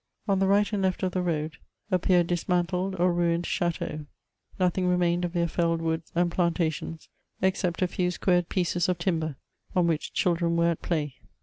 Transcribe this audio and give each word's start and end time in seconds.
On 0.27 0.39
the 0.39 0.47
right 0.47 0.73
and 0.73 0.81
left 0.81 1.03
of 1.03 1.11
the 1.11 1.21
road 1.21 1.57
appeared 1.91 2.25
dismantled 2.25 2.95
or 2.95 3.13
ruinedchiteaux; 3.13 4.07
nothing 4.59 4.87
remained 4.87 5.23
of 5.23 5.33
their 5.33 5.47
felled 5.47 5.79
woods 5.79 6.11
and 6.15 6.31
plan 6.31 6.53
tations, 6.55 7.07
except 7.39 7.83
a 7.83 7.87
few 7.87 8.09
squared 8.09 8.49
pieces 8.49 8.89
of 8.89 8.97
timber, 8.97 9.35
on 9.75 9.85
which 9.85 10.11
children 10.11 10.57
were 10.57 10.71
at 10.71 10.81
play. 10.81 11.17